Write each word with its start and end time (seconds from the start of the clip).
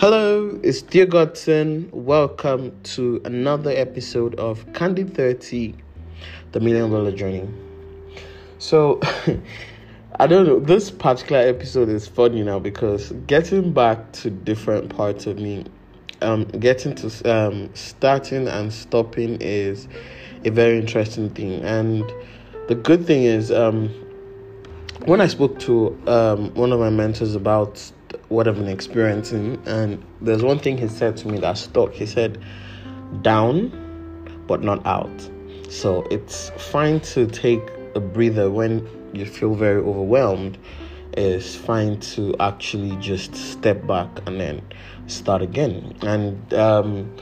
Hello, 0.00 0.58
it's 0.62 0.80
Theo 0.80 1.04
Godson. 1.04 1.90
Welcome 1.92 2.72
to 2.84 3.20
another 3.26 3.70
episode 3.70 4.34
of 4.36 4.64
Candy 4.72 5.04
30, 5.04 5.74
the 6.52 6.60
Million 6.60 6.90
Dollar 6.90 7.12
Journey. 7.12 7.46
So, 8.56 8.98
I 10.18 10.26
don't 10.26 10.46
know, 10.46 10.58
this 10.58 10.90
particular 10.90 11.42
episode 11.42 11.90
is 11.90 12.08
funny 12.08 12.42
now 12.42 12.58
because 12.58 13.12
getting 13.26 13.74
back 13.74 14.10
to 14.12 14.30
different 14.30 14.88
parts 14.88 15.26
of 15.26 15.38
me, 15.38 15.66
um, 16.22 16.44
getting 16.46 16.94
to 16.94 17.30
um, 17.30 17.68
starting 17.74 18.48
and 18.48 18.72
stopping 18.72 19.36
is 19.42 19.86
a 20.46 20.50
very 20.50 20.78
interesting 20.78 21.28
thing. 21.28 21.62
And 21.62 22.10
the 22.68 22.74
good 22.74 23.06
thing 23.06 23.24
is, 23.24 23.52
um, 23.52 23.90
when 25.04 25.20
I 25.20 25.26
spoke 25.26 25.58
to 25.58 25.88
um, 26.06 26.54
one 26.54 26.72
of 26.72 26.80
my 26.80 26.88
mentors 26.88 27.34
about 27.34 27.92
what 28.30 28.48
I've 28.48 28.54
been 28.54 28.68
experiencing, 28.68 29.60
and 29.66 30.02
there's 30.22 30.42
one 30.42 30.58
thing 30.58 30.78
he 30.78 30.88
said 30.88 31.16
to 31.18 31.28
me 31.28 31.38
that 31.38 31.58
stuck. 31.58 31.92
He 31.92 32.06
said, 32.06 32.42
down, 33.22 33.70
but 34.46 34.62
not 34.62 34.84
out. 34.86 35.10
So 35.68 36.06
it's 36.10 36.50
fine 36.50 37.00
to 37.00 37.26
take 37.26 37.60
a 37.94 38.00
breather 38.00 38.50
when 38.50 38.88
you 39.12 39.26
feel 39.26 39.54
very 39.54 39.82
overwhelmed. 39.82 40.58
It's 41.14 41.56
fine 41.56 41.98
to 42.14 42.34
actually 42.38 42.96
just 42.96 43.34
step 43.34 43.84
back 43.86 44.08
and 44.26 44.40
then 44.40 44.62
start 45.08 45.42
again. 45.42 45.96
And 46.02 46.54
um, 46.54 47.16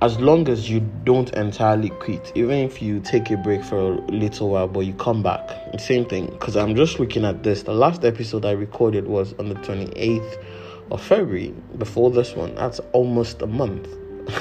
as 0.00 0.20
long 0.20 0.48
as 0.48 0.70
you 0.70 0.80
don't 1.04 1.32
entirely 1.34 1.90
quit, 1.90 2.30
even 2.36 2.58
if 2.58 2.80
you 2.80 3.00
take 3.00 3.30
a 3.30 3.36
break 3.36 3.64
for 3.64 3.78
a 3.78 3.88
little 4.12 4.50
while, 4.50 4.68
but 4.68 4.80
you 4.80 4.94
come 4.94 5.22
back, 5.24 5.50
same 5.80 6.04
thing. 6.04 6.26
Because 6.26 6.56
I'm 6.56 6.76
just 6.76 7.00
looking 7.00 7.24
at 7.24 7.42
this. 7.42 7.64
The 7.64 7.74
last 7.74 8.04
episode 8.04 8.44
I 8.44 8.52
recorded 8.52 9.08
was 9.08 9.34
on 9.34 9.48
the 9.48 9.56
28th 9.56 10.44
of 10.92 11.02
February. 11.02 11.52
Before 11.78 12.12
this 12.12 12.36
one, 12.36 12.54
that's 12.54 12.78
almost 12.92 13.42
a 13.42 13.48
month. 13.48 13.88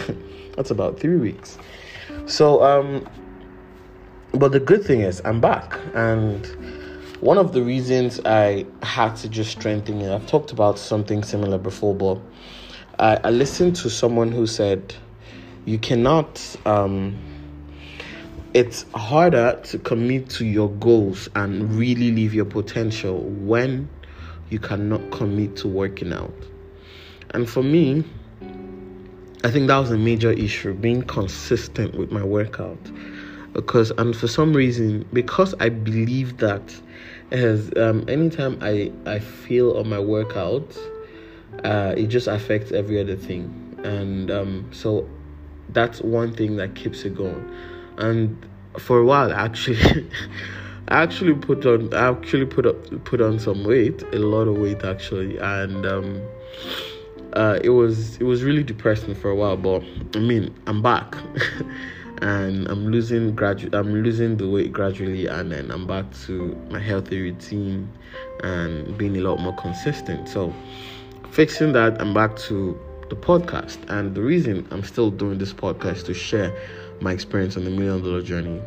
that's 0.56 0.70
about 0.70 1.00
three 1.00 1.18
weeks. 1.18 1.58
So, 2.28 2.64
um, 2.64 3.08
but 4.34 4.52
the 4.52 4.60
good 4.60 4.84
thing 4.84 5.02
is 5.02 5.22
I'm 5.26 5.42
back, 5.42 5.80
and 5.96 6.46
one 7.20 7.40
of 7.40 7.54
the 7.54 7.64
reasons 7.64 8.20
I 8.26 8.68
had 8.84 9.16
to 9.18 9.30
just 9.30 9.52
strengthen 9.52 10.02
it. 10.02 10.14
I've 10.14 10.28
talked 10.28 10.52
about 10.52 10.78
something 10.78 11.24
similar 11.24 11.58
before, 11.58 11.96
but 11.96 12.20
I, 13.00 13.20
I 13.24 13.30
listened 13.32 13.76
to 13.78 13.90
someone 13.90 14.32
who 14.32 14.46
said 14.46 14.94
you 15.68 15.78
cannot 15.78 16.56
um, 16.66 17.16
it's 18.54 18.86
harder 18.96 19.60
to 19.66 19.78
commit 19.78 20.30
to 20.30 20.46
your 20.46 20.70
goals 20.70 21.30
and 21.36 21.72
really 21.74 22.12
live 22.12 22.34
your 22.34 22.46
potential 22.46 23.20
when 23.20 23.90
you 24.50 24.60
cannot 24.60 25.12
commit 25.12 25.58
to 25.58 25.68
working 25.68 26.14
out. 26.14 26.34
And 27.32 27.48
for 27.50 27.62
me 27.62 28.04
i 29.44 29.52
think 29.52 29.68
that 29.68 29.78
was 29.78 29.92
a 29.92 29.98
major 29.98 30.32
issue 30.32 30.74
being 30.74 31.04
consistent 31.04 31.96
with 31.96 32.12
my 32.12 32.24
workout. 32.24 32.80
Because 33.54 33.92
and 33.92 34.16
for 34.16 34.28
some 34.28 34.54
reason 34.54 35.06
because 35.12 35.54
i 35.60 35.68
believe 35.68 36.38
that 36.38 36.74
as 37.32 37.72
um, 37.76 38.06
anytime 38.08 38.58
i 38.62 38.90
i 39.06 39.20
feel 39.20 39.78
on 39.78 39.90
my 39.90 40.00
workout 40.00 40.78
uh, 41.66 41.94
it 41.98 42.08
just 42.08 42.28
affects 42.28 42.72
every 42.72 43.00
other 43.02 43.16
thing. 43.16 43.76
And 43.84 44.32
um, 44.32 44.70
so 44.72 45.08
that's 45.70 46.02
one 46.02 46.34
thing 46.34 46.58
that 46.58 46.76
keeps 46.76 47.04
it 47.04 47.16
going. 47.16 47.50
And 47.98 48.46
for 48.78 49.00
a 49.00 49.06
while, 49.06 49.32
actually, 49.32 49.80
I 50.90 51.04
actually 51.04 51.34
put 51.34 51.66
on, 51.66 51.94
I 51.94 52.10
actually 52.10 52.46
put 52.46 52.66
up, 52.66 53.06
put 53.06 53.22
on 53.22 53.40
some 53.40 53.64
weight, 53.64 54.04
a 54.14 54.20
lot 54.20 54.48
of 54.48 54.58
weight 54.58 54.84
actually, 54.84 55.38
and 55.38 55.86
um, 55.86 56.22
uh, 57.34 57.60
it 57.64 57.70
was, 57.70 58.18
it 58.18 58.24
was 58.24 58.44
really 58.44 58.64
depressing 58.64 59.16
for 59.16 59.30
a 59.30 59.36
while. 59.36 59.58
But 59.58 59.84
I 60.16 60.20
mean, 60.20 60.54
I'm 60.68 60.82
back, 60.82 61.16
and 62.22 62.68
I'm 62.68 62.88
losing 62.88 63.36
gradu- 63.36 63.74
I'm 63.74 64.02
losing 64.02 64.38
the 64.38 64.48
weight 64.48 64.72
gradually, 64.72 65.28
and 65.28 65.52
then 65.52 65.72
I'm 65.72 65.86
back 65.86 66.06
to 66.26 66.56
my 66.70 66.80
healthy 66.80 67.22
routine 67.22 67.90
and 68.44 68.98
being 68.98 69.18
a 69.18 69.22
lot 69.22 69.40
more 69.40 69.56
consistent. 69.56 70.30
So, 70.30 70.54
fixing 71.32 71.74
that, 71.74 72.00
I'm 72.02 72.14
back 72.14 72.38
to 72.48 72.80
the 73.10 73.16
podcast. 73.16 73.78
And 73.90 74.16
the 74.16 74.22
reason 74.22 74.68
I'm 74.72 74.84
still 74.84 75.12
doing 75.12 75.38
this 75.38 75.54
podcast 75.54 76.06
to 76.06 76.14
share 76.14 76.56
my 77.02 77.12
experience 77.12 77.58
on 77.58 77.64
the 77.64 77.70
million 77.70 78.02
dollar 78.02 78.22
journey. 78.22 78.62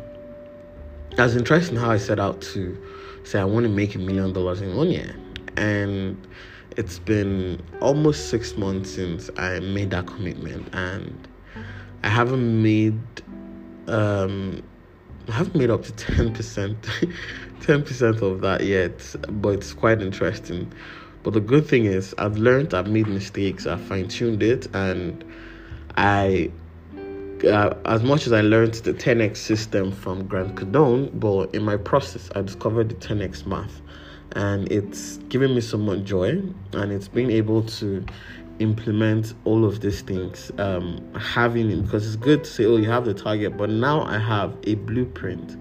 That's 1.15 1.35
interesting 1.35 1.75
how 1.75 1.91
I 1.91 1.97
set 1.97 2.19
out 2.19 2.41
to 2.41 2.77
say 3.23 3.39
I 3.39 3.45
want 3.45 3.65
to 3.65 3.69
make 3.69 3.95
a 3.95 3.99
million 3.99 4.33
dollars 4.33 4.61
in 4.61 4.75
one 4.75 4.89
year. 4.89 5.15
And 5.57 6.17
it's 6.77 6.99
been 6.99 7.61
almost 7.81 8.29
six 8.29 8.55
months 8.55 8.91
since 8.91 9.29
I 9.37 9.59
made 9.59 9.89
that 9.91 10.07
commitment 10.07 10.73
and 10.73 11.27
I 12.03 12.07
haven't 12.07 12.61
made 12.61 12.99
um 13.87 14.63
I 15.27 15.33
haven't 15.33 15.55
made 15.55 15.69
up 15.69 15.83
to 15.83 15.91
10% 15.91 16.75
10% 17.59 18.21
of 18.21 18.41
that 18.41 18.65
yet, 18.65 19.15
but 19.29 19.49
it's 19.49 19.73
quite 19.73 20.01
interesting 20.01 20.71
but 21.23 21.33
the 21.33 21.39
good 21.39 21.67
thing 21.67 21.85
is, 21.85 22.13
I've 22.17 22.37
learned, 22.37 22.73
I've 22.73 22.87
made 22.87 23.07
mistakes, 23.07 23.67
I've 23.67 23.81
fine 23.81 24.07
tuned 24.07 24.43
it, 24.43 24.67
and 24.73 25.23
I, 25.97 26.51
uh, 27.45 27.73
as 27.85 28.03
much 28.03 28.27
as 28.27 28.33
I 28.33 28.41
learned 28.41 28.75
the 28.75 28.93
10x 28.93 29.37
system 29.37 29.91
from 29.91 30.27
Grant 30.27 30.55
Cardone, 30.55 31.19
but 31.19 31.53
in 31.53 31.63
my 31.63 31.77
process, 31.77 32.29
I 32.35 32.41
discovered 32.41 32.89
the 32.89 32.95
10x 32.95 33.45
math, 33.45 33.81
and 34.33 34.71
it's 34.71 35.17
given 35.29 35.53
me 35.53 35.61
so 35.61 35.77
much 35.77 36.03
joy, 36.03 36.41
and 36.73 36.91
it's 36.91 37.07
been 37.07 37.29
able 37.29 37.63
to 37.63 38.05
implement 38.59 39.33
all 39.43 39.65
of 39.65 39.81
these 39.81 40.01
things 40.01 40.51
um, 40.57 41.03
having 41.15 41.71
it. 41.71 41.83
Because 41.83 42.05
it's 42.05 42.15
good 42.15 42.43
to 42.43 42.49
say 42.49 42.65
oh 42.65 42.77
you 42.77 42.87
have 42.87 43.05
the 43.05 43.13
target 43.13 43.57
but 43.57 43.71
now 43.71 44.03
i 44.03 44.19
have 44.19 44.55
a 44.65 44.75
blueprint 44.75 45.57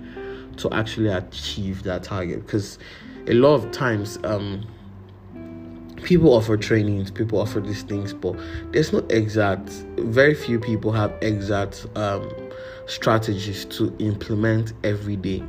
to 0.60 0.72
actually 0.72 1.08
achieve 1.08 1.82
that 1.84 2.02
target. 2.02 2.44
Because 2.46 2.78
a 3.26 3.34
lot 3.34 3.54
of 3.54 3.70
times 3.72 4.18
um, 4.24 4.66
people 6.10 6.34
offer 6.34 6.56
trainings 6.56 7.08
people 7.08 7.38
offer 7.38 7.60
these 7.60 7.84
things 7.84 8.12
but 8.12 8.34
there's 8.72 8.92
no 8.92 8.98
exact 9.10 9.68
very 9.98 10.34
few 10.34 10.58
people 10.58 10.90
have 10.90 11.16
exact 11.22 11.86
um, 11.94 12.28
strategies 12.86 13.64
to 13.66 13.94
implement 14.00 14.72
every 14.82 15.14
day. 15.14 15.40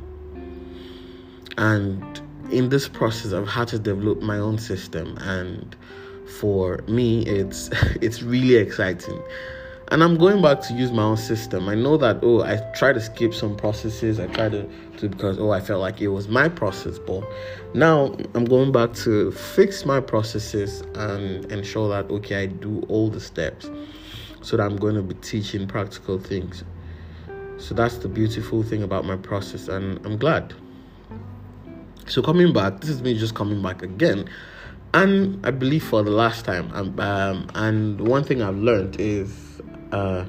And 1.58 2.22
in 2.52 2.70
this 2.70 2.88
process 2.88 3.34
i've 3.34 3.48
had 3.48 3.70
to 3.70 3.80
develop 3.80 4.22
my 4.22 4.38
own 4.38 4.60
system 4.60 5.18
and 5.22 5.76
for 6.40 6.84
me 6.88 7.26
it's 7.26 7.72
it's 8.00 8.22
really 8.22 8.54
exciting 8.56 9.20
and 9.92 10.02
I'm 10.02 10.16
going 10.16 10.42
back 10.42 10.62
to 10.62 10.74
use 10.74 10.90
my 10.90 11.04
own 11.04 11.18
system. 11.18 11.68
I 11.68 11.76
know 11.76 11.98
that 11.98 12.20
oh, 12.24 12.42
I 12.42 12.56
try 12.74 12.94
to 12.94 13.02
skip 13.02 13.34
some 13.34 13.58
processes. 13.58 14.22
I 14.22 14.28
try 14.28 14.48
to 14.48 14.64
do 14.96 15.10
because 15.10 15.38
oh, 15.38 15.52
I 15.52 15.60
felt 15.60 15.82
like 15.82 16.00
it 16.00 16.08
was 16.08 16.30
my 16.30 16.48
process, 16.48 16.98
but 16.98 17.24
now 17.74 18.16
I'm 18.34 18.46
going 18.46 18.72
back 18.72 18.94
to 19.04 19.32
fix 19.32 19.86
my 19.86 20.00
processes 20.00 20.82
and 20.96 21.52
ensure 21.52 21.90
that 21.90 22.10
okay, 22.10 22.44
I 22.44 22.46
do 22.46 22.86
all 22.88 23.10
the 23.10 23.20
steps, 23.20 23.70
so 24.42 24.56
that 24.56 24.64
I'm 24.64 24.78
going 24.78 24.96
to 24.96 25.02
be 25.02 25.16
teaching 25.16 25.68
practical 25.68 26.18
things. 26.18 26.64
So 27.58 27.76
that's 27.76 27.98
the 27.98 28.08
beautiful 28.08 28.64
thing 28.64 28.84
about 28.84 29.04
my 29.04 29.18
process, 29.18 29.68
and 29.68 30.04
I'm 30.06 30.18
glad. 30.18 30.54
So 32.08 32.22
coming 32.22 32.54
back, 32.54 32.80
this 32.80 32.90
is 32.90 33.02
me 33.02 33.18
just 33.18 33.36
coming 33.36 33.62
back 33.62 33.84
again 33.84 34.30
and 34.94 35.46
I 35.46 35.52
believe 35.52 35.86
for 35.86 36.04
the 36.04 36.12
last 36.12 36.44
time. 36.44 36.70
Um, 36.74 37.00
um, 37.00 37.48
and 37.56 38.02
one 38.02 38.26
thing 38.26 38.42
I've 38.42 38.58
learned 38.58 39.00
is 39.00 39.51
uh, 39.92 40.26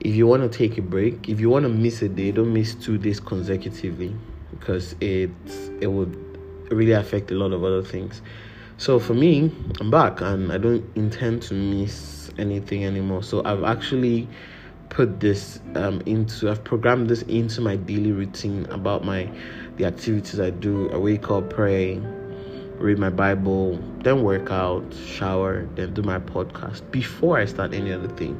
if 0.00 0.14
you 0.14 0.26
want 0.26 0.50
to 0.50 0.58
take 0.58 0.78
a 0.78 0.82
break, 0.82 1.28
if 1.28 1.40
you 1.40 1.50
want 1.50 1.64
to 1.64 1.68
miss 1.68 2.02
a 2.02 2.08
day, 2.08 2.30
don't 2.30 2.52
miss 2.52 2.74
two 2.74 2.98
days 2.98 3.20
consecutively 3.20 4.14
because 4.50 4.94
it 5.00 5.30
it 5.80 5.88
would 5.88 6.16
really 6.70 6.92
affect 6.92 7.30
a 7.30 7.34
lot 7.34 7.52
of 7.52 7.64
other 7.64 7.82
things. 7.82 8.22
So 8.76 8.98
for 8.98 9.14
me, 9.14 9.52
I'm 9.80 9.90
back 9.90 10.20
and 10.20 10.52
I 10.52 10.58
don't 10.58 10.84
intend 10.94 11.42
to 11.42 11.54
miss 11.54 12.30
anything 12.38 12.84
anymore. 12.84 13.22
So 13.22 13.42
I've 13.44 13.64
actually 13.64 14.28
put 14.88 15.20
this 15.20 15.60
um, 15.74 16.00
into 16.06 16.50
I've 16.50 16.64
programmed 16.64 17.08
this 17.08 17.22
into 17.22 17.60
my 17.60 17.76
daily 17.76 18.12
routine 18.12 18.66
about 18.70 19.04
my 19.04 19.30
the 19.76 19.84
activities 19.84 20.40
I 20.40 20.50
do. 20.50 20.90
I 20.92 20.96
wake 20.96 21.30
up, 21.30 21.50
pray, 21.50 22.00
read 22.78 22.98
my 22.98 23.10
Bible, 23.10 23.78
then 24.02 24.22
work 24.22 24.50
out, 24.50 24.84
shower, 24.94 25.68
then 25.74 25.94
do 25.94 26.02
my 26.02 26.18
podcast 26.18 26.88
before 26.90 27.38
I 27.38 27.44
start 27.44 27.74
any 27.74 27.92
other 27.92 28.08
thing. 28.08 28.38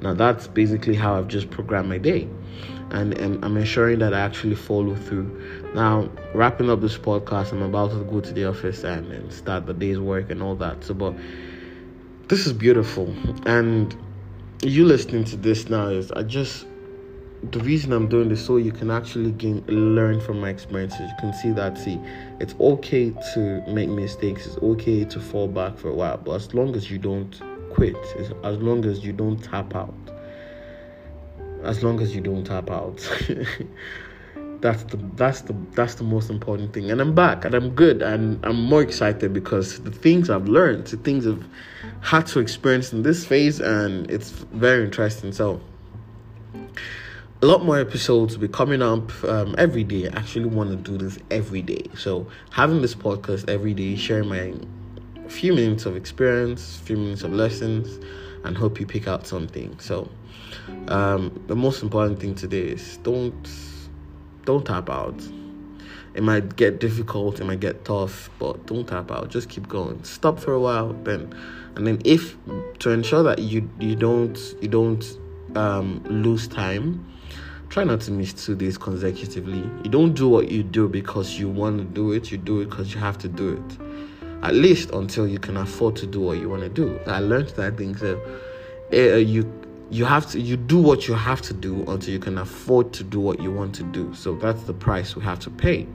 Now, 0.00 0.14
that's 0.14 0.46
basically 0.46 0.94
how 0.94 1.16
I've 1.16 1.28
just 1.28 1.50
programmed 1.50 1.88
my 1.88 1.98
day. 1.98 2.28
And, 2.90 3.16
and 3.18 3.44
I'm 3.44 3.56
ensuring 3.56 3.98
that 3.98 4.14
I 4.14 4.20
actually 4.20 4.54
follow 4.54 4.94
through. 4.94 5.70
Now, 5.74 6.08
wrapping 6.34 6.70
up 6.70 6.80
this 6.80 6.96
podcast, 6.96 7.52
I'm 7.52 7.62
about 7.62 7.90
to 7.90 8.04
go 8.04 8.20
to 8.20 8.32
the 8.32 8.46
office 8.46 8.84
and, 8.84 9.10
and 9.12 9.32
start 9.32 9.66
the 9.66 9.74
day's 9.74 9.98
work 9.98 10.30
and 10.30 10.42
all 10.42 10.54
that. 10.56 10.84
So, 10.84 10.94
but 10.94 11.14
this 12.28 12.46
is 12.46 12.52
beautiful. 12.52 13.14
And 13.46 13.94
you 14.62 14.84
listening 14.84 15.24
to 15.24 15.36
this 15.36 15.68
now 15.68 15.88
is 15.88 16.10
I 16.12 16.22
just 16.22 16.66
the 17.50 17.60
reason 17.60 17.92
I'm 17.92 18.08
doing 18.08 18.28
this 18.28 18.44
so 18.44 18.56
you 18.56 18.72
can 18.72 18.90
actually 18.90 19.30
gain 19.32 19.64
learn 19.66 20.20
from 20.20 20.40
my 20.40 20.48
experiences. 20.48 21.00
You 21.00 21.16
can 21.20 21.32
see 21.32 21.50
that 21.52 21.78
see 21.78 22.00
it's 22.40 22.54
okay 22.60 23.10
to 23.34 23.62
make 23.68 23.88
mistakes, 23.88 24.46
it's 24.46 24.58
okay 24.58 25.04
to 25.04 25.20
fall 25.20 25.48
back 25.48 25.78
for 25.78 25.88
a 25.88 25.94
while, 25.94 26.18
but 26.18 26.32
as 26.32 26.52
long 26.54 26.74
as 26.74 26.90
you 26.90 26.98
don't 26.98 27.40
quit 27.70 27.96
as 28.44 28.58
long 28.58 28.84
as 28.84 29.04
you 29.04 29.12
don't 29.12 29.38
tap 29.42 29.74
out. 29.74 29.94
As 31.62 31.82
long 31.82 32.00
as 32.00 32.14
you 32.14 32.20
don't 32.20 32.44
tap 32.44 32.70
out. 32.70 32.98
that's 34.60 34.82
the 34.84 34.96
that's 35.14 35.42
the 35.42 35.54
that's 35.72 35.94
the 35.94 36.04
most 36.04 36.30
important 36.30 36.72
thing. 36.72 36.90
And 36.90 37.00
I'm 37.00 37.14
back 37.14 37.44
and 37.44 37.54
I'm 37.54 37.70
good 37.70 38.02
and 38.02 38.44
I'm 38.44 38.60
more 38.60 38.82
excited 38.82 39.32
because 39.32 39.80
the 39.80 39.90
things 39.90 40.30
I've 40.30 40.48
learned, 40.48 40.86
the 40.86 40.96
things 40.96 41.26
I've 41.26 41.46
had 42.00 42.26
to 42.28 42.40
experience 42.40 42.92
in 42.92 43.02
this 43.02 43.24
phase 43.24 43.60
and 43.60 44.10
it's 44.10 44.30
very 44.30 44.84
interesting. 44.84 45.32
So 45.32 45.60
a 47.40 47.46
lot 47.46 47.64
more 47.64 47.78
episodes 47.78 48.36
will 48.36 48.48
be 48.48 48.52
coming 48.52 48.82
up 48.82 49.12
um, 49.24 49.54
every 49.58 49.84
day. 49.84 50.08
I 50.08 50.18
actually 50.18 50.46
want 50.46 50.70
to 50.70 50.76
do 50.76 50.98
this 50.98 51.18
every 51.30 51.62
day. 51.62 51.84
So 51.96 52.26
having 52.50 52.82
this 52.82 52.96
podcast 52.96 53.48
every 53.48 53.74
day, 53.74 53.94
sharing 53.94 54.28
my 54.28 54.54
few 55.28 55.52
minutes 55.52 55.86
of 55.86 55.94
experience, 55.94 56.78
few 56.78 56.96
minutes 56.96 57.22
of 57.22 57.32
lessons, 57.32 58.04
and 58.44 58.56
hope 58.56 58.80
you 58.80 58.86
pick 58.86 59.06
out 59.06 59.26
something. 59.26 59.78
So 59.78 60.08
um, 60.88 61.44
the 61.46 61.54
most 61.54 61.82
important 61.82 62.18
thing 62.18 62.34
today 62.34 62.62
is 62.62 62.96
don't 62.98 63.48
don't 64.44 64.66
tap 64.66 64.90
out. 64.90 65.22
It 66.14 66.24
might 66.24 66.56
get 66.56 66.80
difficult, 66.80 67.38
it 67.38 67.44
might 67.44 67.60
get 67.60 67.84
tough, 67.84 68.30
but 68.40 68.66
don't 68.66 68.88
tap 68.88 69.12
out. 69.12 69.28
Just 69.28 69.48
keep 69.48 69.68
going. 69.68 70.02
Stop 70.02 70.40
for 70.40 70.54
a 70.54 70.60
while, 70.60 70.92
then, 71.04 71.32
and 71.76 71.86
then 71.86 72.02
if 72.04 72.36
to 72.80 72.90
ensure 72.90 73.22
that 73.22 73.38
you 73.38 73.70
you 73.78 73.94
don't 73.94 74.36
you 74.60 74.66
don't 74.66 75.04
um, 75.54 76.02
lose 76.08 76.48
time 76.48 77.04
try 77.68 77.84
not 77.84 78.00
to 78.02 78.10
miss 78.10 78.32
two 78.32 78.54
days 78.54 78.78
consecutively. 78.78 79.58
You 79.84 79.90
don't 79.90 80.14
do 80.14 80.28
what 80.28 80.50
you 80.50 80.62
do 80.62 80.88
because 80.88 81.38
you 81.38 81.48
want 81.48 81.78
to 81.78 81.84
do 81.84 82.12
it, 82.12 82.30
you 82.30 82.38
do 82.38 82.60
it 82.60 82.70
because 82.70 82.94
you 82.94 83.00
have 83.00 83.18
to 83.18 83.28
do 83.28 83.54
it. 83.54 83.78
At 84.42 84.54
least 84.54 84.90
until 84.90 85.26
you 85.26 85.38
can 85.38 85.56
afford 85.56 85.96
to 85.96 86.06
do 86.06 86.20
what 86.20 86.38
you 86.38 86.48
want 86.48 86.62
to 86.62 86.68
do. 86.68 86.98
I 87.06 87.18
learned 87.20 87.48
that 87.50 87.76
thing 87.76 87.96
so 87.96 88.20
uh, 88.92 88.96
you 88.96 89.50
you 89.90 90.04
have 90.04 90.30
to 90.30 90.40
you 90.40 90.56
do 90.56 90.78
what 90.78 91.08
you 91.08 91.14
have 91.14 91.40
to 91.42 91.54
do 91.54 91.84
until 91.88 92.12
you 92.12 92.18
can 92.18 92.38
afford 92.38 92.92
to 92.94 93.04
do 93.04 93.20
what 93.20 93.40
you 93.40 93.50
want 93.50 93.74
to 93.76 93.82
do. 93.82 94.14
So 94.14 94.34
that's 94.36 94.62
the 94.62 94.74
price 94.74 95.16
we 95.16 95.22
have 95.24 95.40
to 95.40 95.50
pay. 95.50 95.86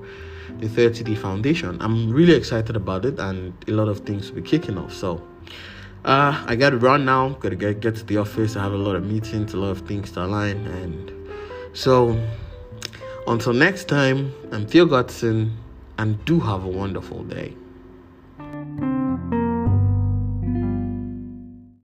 the 0.60 0.68
30d 0.68 1.18
foundation. 1.18 1.82
I'm 1.82 2.12
really 2.12 2.36
excited 2.36 2.76
about 2.76 3.06
it 3.06 3.18
and 3.20 3.54
a 3.68 3.72
lot 3.72 3.88
of 3.88 4.02
things 4.02 4.30
will 4.30 4.42
be 4.42 4.48
kicking 4.48 4.78
off. 4.78 4.94
So 4.94 5.20
uh, 6.06 6.44
i 6.48 6.56
gotta 6.56 6.78
run 6.78 7.06
now. 7.06 7.30
Gotta 7.30 7.56
get, 7.56 7.80
get 7.80 7.96
to 7.96 8.06
the 8.06 8.18
office. 8.18 8.56
I 8.56 8.62
have 8.62 8.74
a 8.74 8.78
lot 8.78 8.96
of 8.96 9.04
meetings 9.04 9.56
a 9.56 9.58
lot 9.58 9.72
of 9.72 9.80
things 9.88 10.12
to 10.12 10.24
align 10.24 10.68
and 10.68 11.12
so 11.74 12.16
until 13.26 13.54
next 13.54 13.88
time 13.88 14.32
i'm 14.52 14.68
theo 14.68 14.86
godson 14.86 15.58
and 15.98 16.24
do 16.26 16.40
have 16.40 16.66
a 16.66 16.68
wonderful 16.68 17.24
day 17.24 17.56